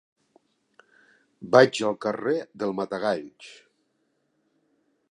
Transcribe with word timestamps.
Vaig 1.57 1.83
al 1.89 1.99
carrer 2.07 2.35
del 2.63 2.75
Matagalls. 2.81 3.53